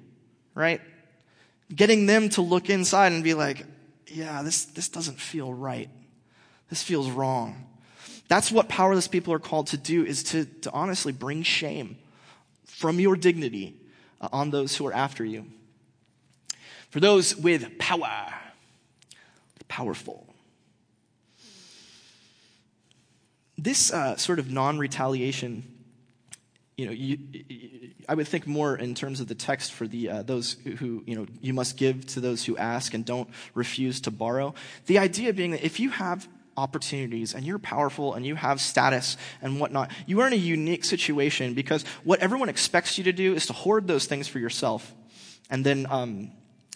[0.55, 0.81] right?
[1.75, 3.65] Getting them to look inside and be like,
[4.07, 5.89] yeah, this, this doesn't feel right.
[6.69, 7.67] This feels wrong.
[8.29, 11.99] That's what powerless people are called to do is to, to honestly bring shame
[12.65, 13.77] from your dignity
[14.21, 15.47] uh, on those who are after you.
[16.91, 18.33] For those with power,
[19.73, 20.27] powerful.
[23.57, 25.65] This uh, sort of non retaliation,
[26.77, 27.17] you know, you,
[28.07, 31.15] I would think more in terms of the text for the uh, those who you
[31.17, 34.55] know you must give to those who ask and don't refuse to borrow.
[34.87, 39.17] The idea being that if you have opportunities and you're powerful and you have status
[39.41, 43.35] and whatnot, you are in a unique situation because what everyone expects you to do
[43.35, 44.93] is to hoard those things for yourself
[45.49, 46.31] and then, um,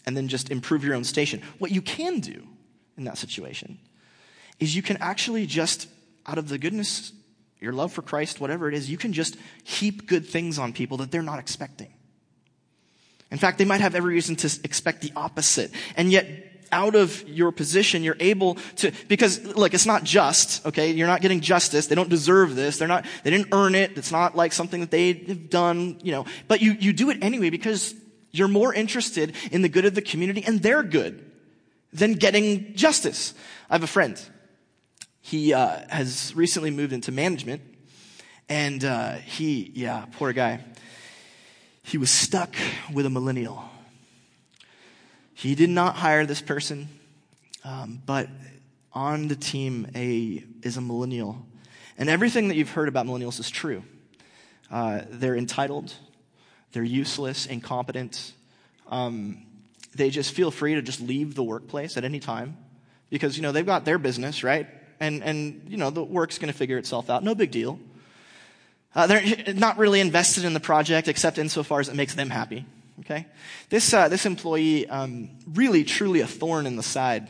[0.07, 1.43] and then just improve your own station.
[1.59, 2.56] What you can do
[2.97, 3.79] in that situation
[4.59, 5.89] is you can actually just,
[6.27, 7.13] out of the goodness,
[7.61, 10.99] your love for Christ, whatever it is, you can just heap good things on people
[10.99, 11.93] that they're not expecting.
[13.31, 15.71] In fact, they might have every reason to expect the opposite.
[15.97, 16.27] And yet,
[16.73, 20.91] out of your position, you're able to, because look, it's not just, okay?
[20.91, 21.87] You're not getting justice.
[21.87, 22.79] They don't deserve this.
[22.79, 23.97] They're not, they didn't earn it.
[23.97, 27.19] It's not like something that they have done, you know, but you, you do it
[27.23, 27.95] anyway because
[28.33, 31.26] you're more interested in the good of the community and their good
[31.93, 33.35] than getting justice.
[33.71, 34.21] I have a friend.
[35.21, 37.63] He, uh, has recently moved into management
[38.49, 40.61] and, uh, he, yeah, poor guy.
[41.83, 42.55] He was stuck
[42.93, 43.65] with a millennial
[45.37, 46.89] he did not hire this person,
[47.63, 48.27] um, but
[48.95, 51.45] on the team a, is a millennial.
[51.99, 53.83] And everything that you've heard about millennials is true.
[54.71, 55.93] Uh, they're entitled,
[56.73, 58.33] they're useless, incompetent.
[58.89, 59.43] Um,
[59.97, 62.57] they just feel free to just leave the workplace at any time
[63.11, 64.67] because, you know, they've got their business, right?
[65.01, 67.25] And, and you know, the work's going to figure itself out.
[67.25, 67.79] No big deal.
[68.95, 69.23] Uh, they're
[69.55, 72.65] not really invested in the project except insofar as it makes them happy.
[73.01, 73.27] Okay?
[73.69, 77.29] This, uh, this employee, um, really, truly a thorn in the side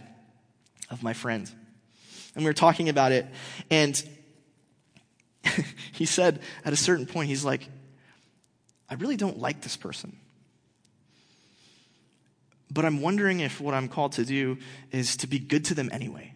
[0.91, 1.51] of my friend.
[2.35, 3.27] And we were talking about it,
[3.71, 4.01] and
[5.93, 7.67] he said at a certain point, he's like,
[8.89, 10.17] I really don't like this person.
[12.71, 14.59] But I'm wondering if what I'm called to do
[14.91, 16.35] is to be good to them anyway.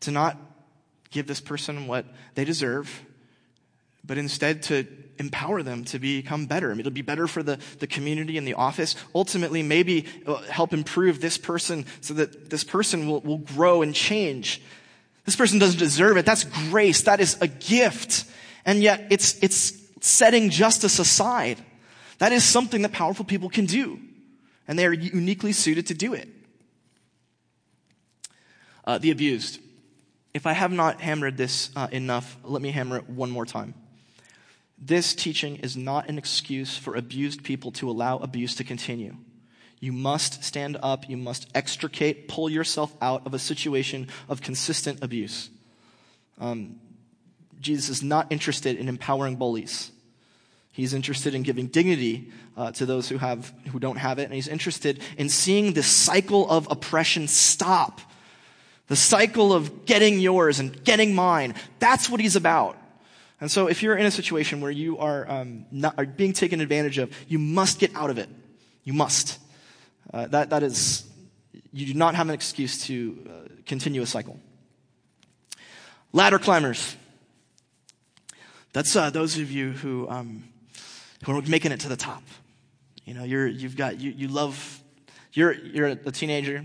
[0.00, 0.36] To not
[1.10, 3.04] give this person what they deserve,
[4.04, 4.86] but instead to
[5.18, 6.70] empower them to become better.
[6.70, 8.96] I mean, it'll be better for the, the community and the office.
[9.14, 10.06] Ultimately, maybe
[10.50, 14.60] help improve this person so that this person will, will grow and change.
[15.24, 16.26] This person doesn't deserve it.
[16.26, 17.02] That's grace.
[17.02, 18.24] That is a gift.
[18.66, 21.64] And yet it's, it's setting justice aside.
[22.18, 23.98] That is something that powerful people can do.
[24.66, 26.28] And they are uniquely suited to do it.
[28.84, 29.60] Uh, the abused.
[30.32, 33.74] If I have not hammered this uh, enough, let me hammer it one more time.
[34.78, 39.16] This teaching is not an excuse for abused people to allow abuse to continue.
[39.80, 41.08] You must stand up.
[41.08, 45.50] You must extricate, pull yourself out of a situation of consistent abuse.
[46.40, 46.80] Um,
[47.60, 49.90] Jesus is not interested in empowering bullies.
[50.74, 54.34] He's interested in giving dignity uh, to those who have who don't have it, and
[54.34, 58.00] he's interested in seeing this cycle of oppression stop.
[58.88, 61.54] The cycle of getting yours and getting mine.
[61.78, 62.76] That's what he's about.
[63.40, 66.60] And so, if you're in a situation where you are, um, not, are being taken
[66.60, 68.28] advantage of, you must get out of it.
[68.82, 69.38] You must.
[70.12, 71.04] Uh, that, that is,
[71.72, 74.40] you do not have an excuse to uh, continue a cycle.
[76.12, 76.96] Ladder climbers.
[78.72, 80.42] That's uh, those of you who um,
[81.24, 82.22] who are making it to the top.
[83.04, 84.82] You know, you're, you've got, you, you love,
[85.32, 86.64] you're, you're a teenager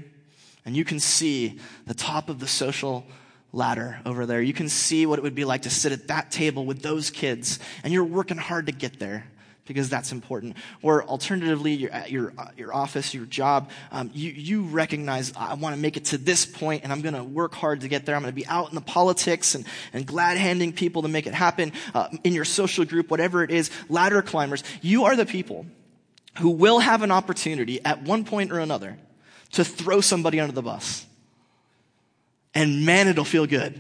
[0.66, 3.06] and you can see the top of the social
[3.52, 4.42] ladder over there.
[4.42, 7.10] You can see what it would be like to sit at that table with those
[7.10, 9.26] kids and you're working hard to get there
[9.70, 10.58] because that's important.
[10.82, 15.54] Or alternatively, you're at your, uh, your office, your job, um, you, you recognize, I
[15.54, 18.08] want to make it to this point and I'm going to work hard to get
[18.08, 18.16] there.
[18.16, 21.28] I'm going to be out in the politics and, and glad handing people to make
[21.28, 23.70] it happen uh, in your social group, whatever it is.
[23.90, 25.68] Ladder climbers, you are the people
[26.40, 28.98] who will have an opportunity at one point or another
[29.52, 31.06] to throw somebody under the bus.
[32.56, 33.80] And man, it'll feel good.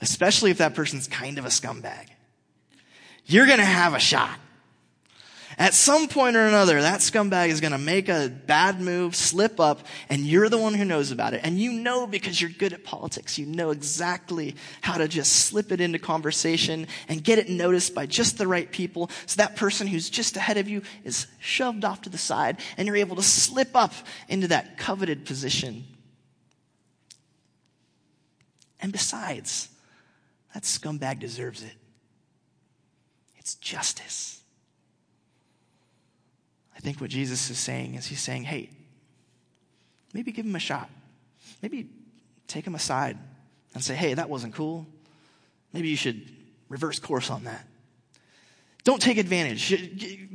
[0.00, 2.08] Especially if that person's kind of a scumbag.
[3.26, 4.38] You're gonna have a shot.
[5.56, 9.60] At some point or another, that scumbag is going to make a bad move, slip
[9.60, 11.42] up, and you're the one who knows about it.
[11.44, 13.38] And you know because you're good at politics.
[13.38, 18.06] You know exactly how to just slip it into conversation and get it noticed by
[18.06, 19.10] just the right people.
[19.26, 22.86] So that person who's just ahead of you is shoved off to the side and
[22.86, 23.92] you're able to slip up
[24.28, 25.84] into that coveted position.
[28.80, 29.68] And besides,
[30.52, 31.74] that scumbag deserves it.
[33.38, 34.33] It's justice
[36.84, 38.68] think what Jesus is saying is he's saying, hey,
[40.12, 40.90] maybe give him a shot.
[41.62, 41.88] Maybe
[42.46, 43.16] take him aside
[43.72, 44.86] and say, hey, that wasn't cool.
[45.72, 46.30] Maybe you should
[46.68, 47.66] reverse course on that.
[48.84, 49.70] Don't take advantage.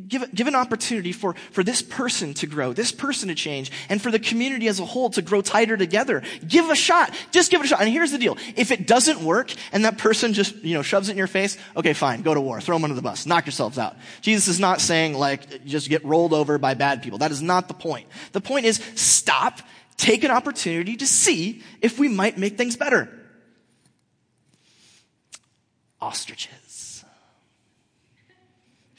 [0.07, 4.01] Give, give an opportunity for, for this person to grow, this person to change, and
[4.01, 6.23] for the community as a whole to grow tighter together.
[6.47, 7.13] Give a shot.
[7.29, 7.81] Just give it a shot.
[7.81, 8.37] And here's the deal.
[8.55, 11.59] If it doesn't work and that person just, you know, shoves it in your face,
[11.77, 12.59] okay, fine, go to war.
[12.59, 13.27] Throw them under the bus.
[13.27, 13.95] Knock yourselves out.
[14.21, 17.19] Jesus is not saying like, just get rolled over by bad people.
[17.19, 18.07] That is not the point.
[18.31, 19.61] The point is stop,
[19.95, 23.15] take an opportunity to see if we might make things better.
[26.01, 26.68] Ostriches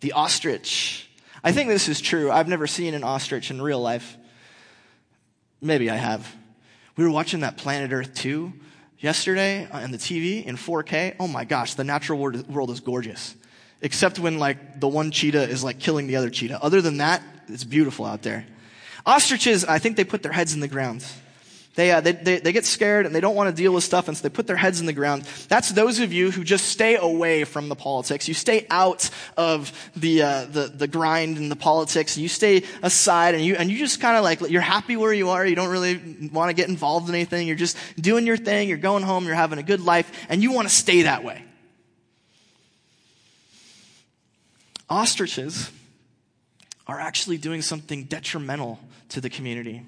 [0.00, 1.08] the ostrich.
[1.42, 2.30] I think this is true.
[2.30, 4.16] I've never seen an ostrich in real life.
[5.60, 6.34] Maybe I have.
[6.96, 8.52] We were watching that Planet Earth 2
[8.98, 11.16] yesterday on the TV in 4K.
[11.18, 13.34] Oh my gosh, the natural world is gorgeous.
[13.82, 16.62] Except when like the one cheetah is like killing the other cheetah.
[16.62, 18.46] Other than that, it's beautiful out there.
[19.06, 21.04] Ostriches, I think they put their heads in the ground.
[21.80, 24.06] They, uh, they, they, they, get scared and they don't want to deal with stuff,
[24.06, 25.22] and so they put their heads in the ground.
[25.48, 28.28] That's those of you who just stay away from the politics.
[28.28, 32.18] You stay out of the, uh, the, the grind and the politics.
[32.18, 35.30] You stay aside and you, and you just kind of like, you're happy where you
[35.30, 35.46] are.
[35.46, 37.46] You don't really want to get involved in anything.
[37.46, 38.68] You're just doing your thing.
[38.68, 39.24] You're going home.
[39.24, 41.42] You're having a good life, and you want to stay that way.
[44.90, 45.70] Ostriches
[46.86, 49.82] are actually doing something detrimental to the community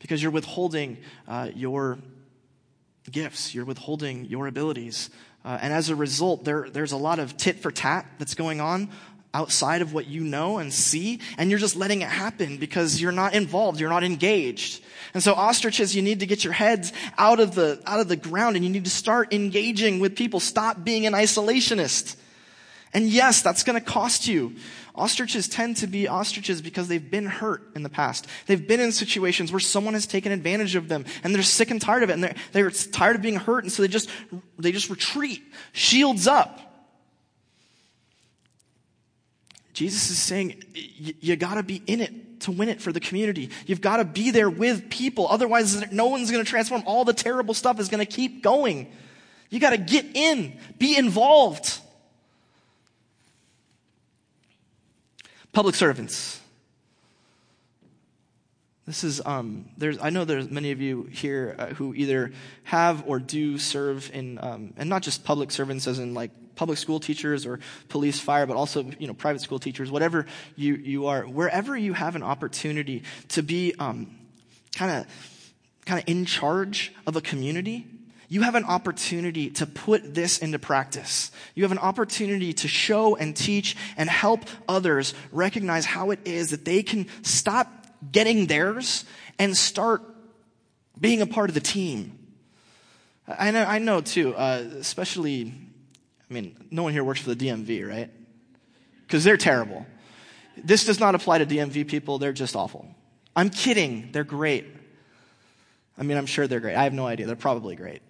[0.00, 1.98] because you're withholding uh, your
[3.10, 5.10] gifts, you're withholding your abilities.
[5.44, 8.60] Uh, and as a result, there, there's a lot of tit for tat that's going
[8.60, 8.90] on
[9.32, 13.12] outside of what you know and see, and you're just letting it happen because you're
[13.12, 14.82] not involved, you're not engaged.
[15.14, 18.16] And so ostriches, you need to get your heads out of the, out of the
[18.16, 20.40] ground and you need to start engaging with people.
[20.40, 22.16] Stop being an isolationist.
[22.92, 24.56] And yes, that's going to cost you.
[24.94, 28.26] Ostriches tend to be ostriches because they've been hurt in the past.
[28.46, 31.80] They've been in situations where someone has taken advantage of them and they're sick and
[31.80, 34.10] tired of it and they're, they're tired of being hurt and so they just,
[34.58, 36.60] they just retreat, shields up.
[39.72, 43.50] Jesus is saying, you gotta be in it to win it for the community.
[43.66, 45.26] You've gotta be there with people.
[45.28, 46.82] Otherwise, no one's gonna transform.
[46.84, 48.92] All the terrible stuff is gonna keep going.
[49.48, 51.78] You gotta get in, be involved.
[55.52, 56.40] Public servants.
[58.86, 62.32] This is, um, there's, I know there's many of you here uh, who either
[62.64, 66.78] have or do serve in, um, and not just public servants as in like public
[66.78, 71.06] school teachers or police, fire, but also, you know, private school teachers, whatever you, you
[71.06, 74.08] are, wherever you have an opportunity to be, kind
[74.78, 75.06] of,
[75.86, 77.86] kind of in charge of a community,
[78.30, 81.32] you have an opportunity to put this into practice.
[81.56, 86.50] You have an opportunity to show and teach and help others recognize how it is
[86.50, 87.68] that they can stop
[88.12, 89.04] getting theirs
[89.40, 90.02] and start
[90.98, 92.18] being a part of the team.
[93.26, 95.52] I know, I know too, uh, especially,
[96.30, 98.10] I mean, no one here works for the DMV, right?
[99.08, 99.84] Because they're terrible.
[100.56, 102.86] This does not apply to DMV people, they're just awful.
[103.34, 104.66] I'm kidding, they're great.
[105.98, 106.76] I mean, I'm sure they're great.
[106.76, 107.26] I have no idea.
[107.26, 108.02] They're probably great.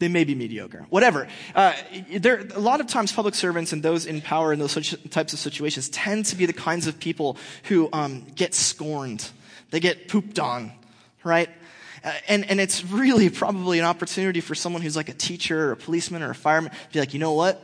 [0.00, 0.86] They may be mediocre.
[0.88, 1.28] Whatever.
[1.54, 1.74] Uh,
[2.10, 4.74] there, a lot of times, public servants and those in power in those
[5.10, 9.30] types of situations tend to be the kinds of people who um, get scorned.
[9.70, 10.72] They get pooped on,
[11.22, 11.50] right?
[12.02, 15.72] Uh, and, and it's really probably an opportunity for someone who's like a teacher or
[15.72, 17.62] a policeman or a fireman to be like, you know what?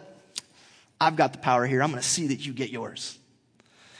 [1.01, 1.82] I've got the power here.
[1.82, 3.18] I'm going to see that you get yours.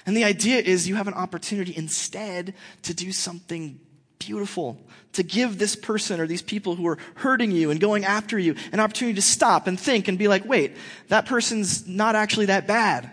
[0.05, 3.81] And the idea is you have an opportunity instead to do something
[4.19, 4.79] beautiful,
[5.13, 8.55] to give this person or these people who are hurting you and going after you
[8.73, 10.77] an opportunity to stop and think and be like, wait,
[11.09, 13.11] that person's not actually that bad.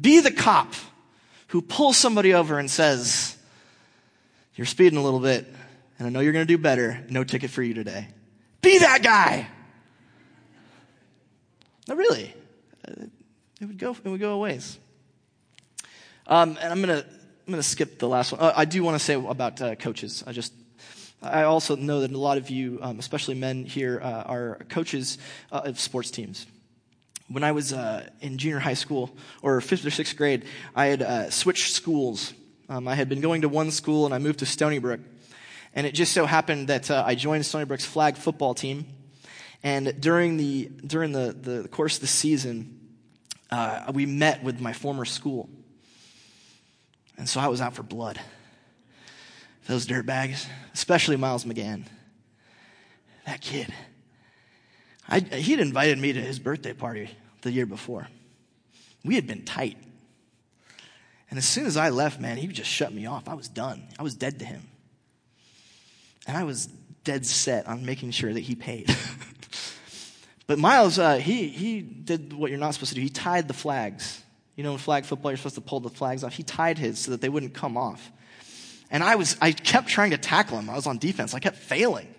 [0.00, 0.74] Be the cop
[1.48, 3.36] who pulls somebody over and says,
[4.54, 5.46] you're speeding a little bit,
[5.98, 7.04] and I know you're going to do better.
[7.08, 8.08] No ticket for you today.
[8.62, 9.48] Be that guy.
[11.88, 12.34] No, really.
[13.60, 14.78] It would go, it would go a ways.
[16.26, 17.06] Um, and I'm going to,
[17.50, 18.40] I'm going to skip the last one.
[18.40, 20.22] Uh, I do want to say about uh, coaches.
[20.24, 20.52] I just,
[21.20, 25.18] I also know that a lot of you, um, especially men here, uh, are coaches
[25.50, 26.46] uh, of sports teams.
[27.26, 29.10] When I was uh, in junior high school,
[29.42, 30.44] or fifth or sixth grade,
[30.76, 32.34] I had uh, switched schools
[32.68, 35.00] um, I had been going to one school and I moved to Stony Brook.
[35.74, 38.86] And it just so happened that uh, I joined Stony Brook's flag football team.
[39.64, 42.78] And during the, during the, the course of the season,
[43.50, 45.50] uh, we met with my former school.
[47.20, 48.18] And so I was out for blood.
[49.66, 51.84] Those dirtbags, especially Miles McGann.
[53.26, 53.70] That kid.
[55.06, 57.10] I, he'd invited me to his birthday party
[57.42, 58.08] the year before.
[59.04, 59.76] We had been tight.
[61.28, 63.28] And as soon as I left, man, he just shut me off.
[63.28, 63.82] I was done.
[63.98, 64.62] I was dead to him.
[66.26, 66.68] And I was
[67.04, 68.96] dead set on making sure that he paid.
[70.46, 73.02] but Miles, uh, he, he did what you're not supposed to do.
[73.02, 74.22] He tied the flags.
[74.60, 76.34] You know, in flag football, you're supposed to pull the flags off.
[76.34, 78.12] He tied his so that they wouldn't come off.
[78.90, 80.68] And I was, I kept trying to tackle him.
[80.68, 81.32] I was on defense.
[81.32, 82.14] I kept failing.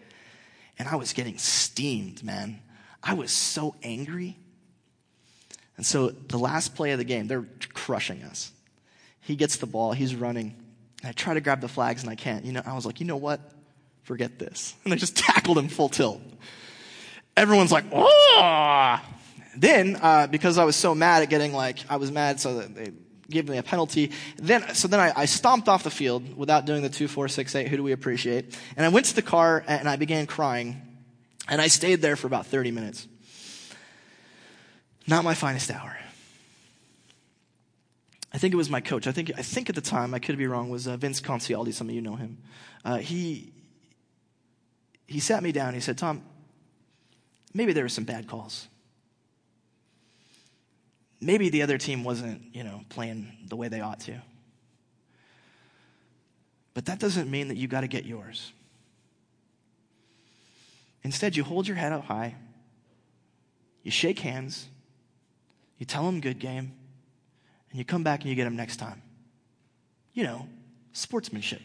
[0.80, 2.60] And I was getting steamed, man.
[3.04, 4.40] I was so angry.
[5.78, 8.52] And so the last play of the game, they're crushing us.
[9.20, 10.56] He gets the ball, he's running.
[11.04, 12.44] I try to grab the flags and I can't.
[12.44, 13.40] You know, I was like, you know what?
[14.02, 14.74] Forget this.
[14.84, 16.20] And I just tackled him full tilt.
[17.38, 19.00] Everyone's like, oh!
[19.56, 22.76] Then, uh, because I was so mad at getting like, I was mad so that
[22.76, 22.92] they
[23.30, 24.12] gave me a penalty.
[24.38, 27.56] Then, so then I, I stomped off the field without doing the two, four, six,
[27.56, 28.58] eight, who do we appreciate?
[28.78, 30.82] And I went to the car and I began crying.
[31.48, 33.08] And I stayed there for about 30 minutes.
[35.08, 35.98] Not my finest hour.
[38.34, 39.08] I think it was my coach.
[39.08, 41.74] I think, I think at the time, I could be wrong, was uh, Vince Concialdi.
[41.74, 42.38] Some of you know him.
[42.86, 43.52] Uh, he,
[45.08, 45.74] he sat me down.
[45.74, 46.24] He said, Tom,
[47.54, 48.68] maybe there were some bad calls.
[51.22, 54.20] Maybe the other team wasn't, you know, playing the way they ought to.
[56.74, 58.52] But that doesn't mean that you got to get yours.
[61.04, 62.36] Instead, you hold your head up high,
[63.84, 64.68] you shake hands,
[65.78, 66.74] you tell them good game,
[67.70, 69.02] and you come back and you get them next time.
[70.14, 70.48] You know,
[70.94, 71.62] sportsmanship.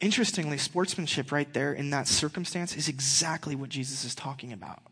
[0.00, 4.82] Interestingly, sportsmanship right there in that circumstance is exactly what Jesus is talking about.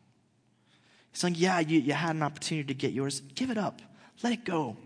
[1.12, 3.20] He's like, yeah, you, you had an opportunity to get yours.
[3.34, 3.82] Give it up.
[4.22, 4.76] Let it go.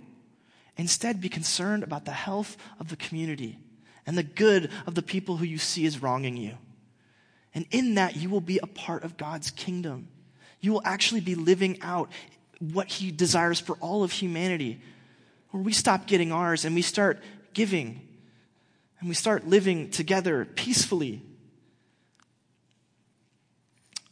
[0.76, 3.58] Instead, be concerned about the health of the community
[4.06, 6.54] and the good of the people who you see as wronging you.
[7.54, 10.08] And in that, you will be a part of God's kingdom.
[10.60, 12.10] You will actually be living out
[12.58, 14.80] what he desires for all of humanity,
[15.50, 17.22] where we stop getting ours and we start
[17.54, 18.00] giving
[19.00, 21.22] and we start living together peacefully.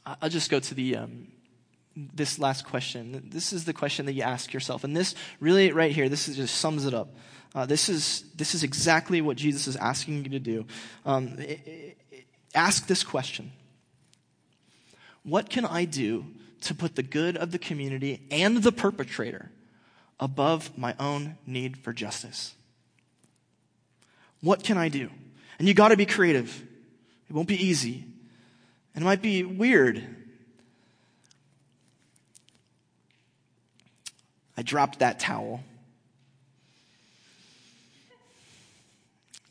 [0.07, 1.29] I'll just go to the um,
[1.97, 3.29] this last question.
[3.31, 6.37] This is the question that you ask yourself, and this really right here, this is
[6.37, 7.15] just sums it up.
[7.55, 10.67] Uh, this is this is exactly what Jesus is asking you to do.
[11.07, 11.37] Um,
[12.55, 13.53] ask this question:
[15.23, 16.27] What can I do
[16.65, 19.51] to put the good of the community and the perpetrator
[20.19, 22.55] above my own need for justice.
[24.41, 25.11] What can I do?
[25.59, 26.63] And you got to be creative.
[27.29, 28.05] It won't be easy.
[28.95, 30.05] And it might be weird.
[34.57, 35.63] I dropped that towel.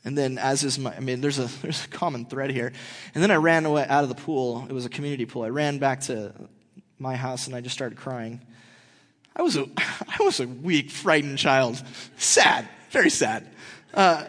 [0.05, 2.73] And then, as is my, I mean, there's a, there's a common thread here.
[3.13, 4.65] And then I ran away out of the pool.
[4.69, 5.43] It was a community pool.
[5.43, 6.33] I ran back to
[6.99, 8.41] my house and I just started crying.
[9.35, 11.81] I was a, I was a weak, frightened child.
[12.17, 12.67] Sad.
[12.91, 13.47] very sad.
[13.93, 14.25] Uh,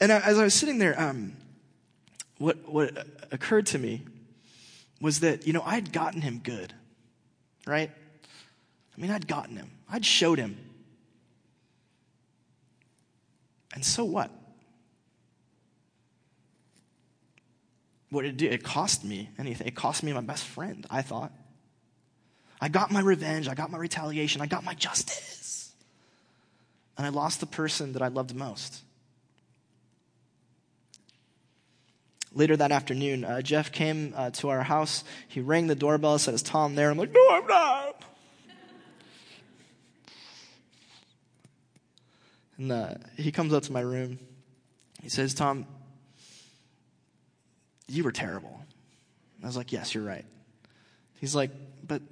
[0.00, 1.32] and as I was sitting there, um,
[2.38, 4.02] what, what occurred to me
[5.00, 6.72] was that, you know, I had gotten him good,
[7.68, 7.90] right?
[8.96, 10.56] I mean, I'd gotten him, I'd showed him.
[13.74, 14.30] And so what?
[18.10, 18.48] What did it do?
[18.48, 19.66] It cost me anything.
[19.66, 21.32] It cost me my best friend, I thought.
[22.60, 23.48] I got my revenge.
[23.48, 24.40] I got my retaliation.
[24.40, 25.72] I got my justice.
[26.96, 28.82] And I lost the person that I loved most.
[32.38, 35.02] Later that afternoon, uh, Jeff came uh, to our house.
[35.26, 36.88] He rang the doorbell, said, Is Tom there?
[36.88, 38.04] I'm like, No, I'm not.
[42.56, 44.20] and uh, he comes up to my room.
[45.02, 45.66] He says, Tom,
[47.88, 48.60] you were terrible.
[49.42, 50.24] I was like, Yes, you're right.
[51.18, 51.50] He's like,
[51.84, 52.02] But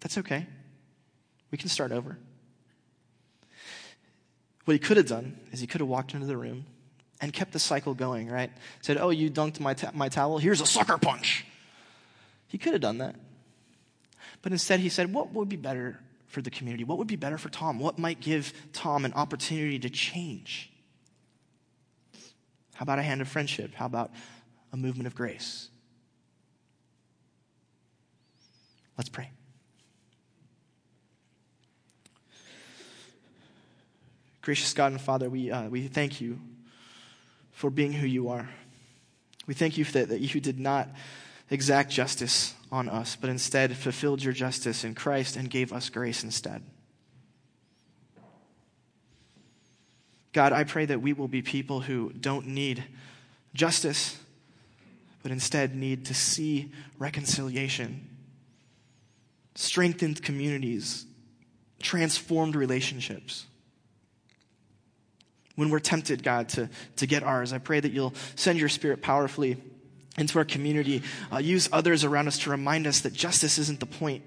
[0.00, 0.46] that's okay.
[1.50, 2.16] We can start over.
[4.64, 6.64] What he could have done is he could have walked into the room
[7.20, 8.50] and kept the cycle going, right?
[8.82, 10.38] Said, Oh, you dunked my, ta- my towel?
[10.38, 11.44] Here's a sucker punch.
[12.48, 13.16] He could have done that.
[14.42, 16.84] But instead, he said, What would be better for the community?
[16.84, 17.78] What would be better for Tom?
[17.78, 20.70] What might give Tom an opportunity to change?
[22.74, 23.74] How about a hand of friendship?
[23.74, 24.10] How about
[24.72, 25.70] a movement of grace?
[28.98, 29.30] Let's pray.
[34.42, 36.38] Gracious God and Father, we, uh, we thank you
[37.56, 38.50] for being who you are.
[39.46, 40.90] We thank you that, that you did not
[41.48, 46.22] exact justice on us, but instead fulfilled your justice in Christ and gave us grace
[46.22, 46.62] instead.
[50.34, 52.84] God, I pray that we will be people who don't need
[53.54, 54.18] justice,
[55.22, 58.06] but instead need to see reconciliation,
[59.54, 61.06] strengthened communities,
[61.80, 63.46] transformed relationships
[65.56, 67.52] when we're tempted, God, to, to get ours.
[67.52, 69.56] I pray that you'll send your spirit powerfully
[70.16, 71.02] into our community.
[71.32, 74.22] Uh, use others around us to remind us that justice isn't the point,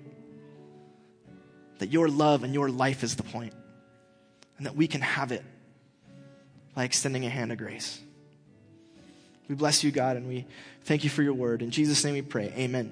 [1.78, 3.54] that your love and your life is the point,
[4.58, 5.44] and that we can have it
[6.76, 8.00] by extending a hand of grace.
[9.48, 10.46] We bless you, God, and we
[10.84, 11.62] thank you for your word.
[11.62, 12.54] In Jesus' name we pray.
[12.56, 12.92] Amen.